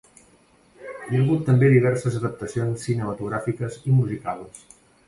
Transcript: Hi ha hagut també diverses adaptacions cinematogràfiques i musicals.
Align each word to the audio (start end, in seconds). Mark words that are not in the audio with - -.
Hi 0.85 0.87
ha 0.87 1.19
hagut 1.19 1.45
també 1.49 1.69
diverses 1.75 2.17
adaptacions 2.23 2.89
cinematogràfiques 2.89 3.79
i 3.85 3.97
musicals. 4.01 4.69